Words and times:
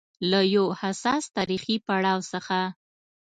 له 0.29 0.39
يو 0.53 0.65
حساس 0.79 1.23
تاریخي 1.37 1.75
پړاو 1.85 2.19
څخه 2.31 2.59